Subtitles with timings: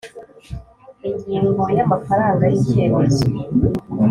[1.09, 3.23] Ingingo ya Amafaranga y icyemezo